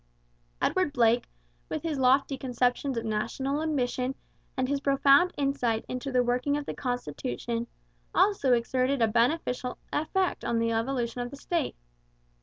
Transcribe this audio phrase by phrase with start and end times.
[0.63, 1.29] Edward Blake,
[1.69, 4.15] with his lofty conceptions of national ambition
[4.57, 7.67] and his profound insight into the working of the constitution,
[8.11, 11.75] also exerted a beneficial effect on the evolution of the state.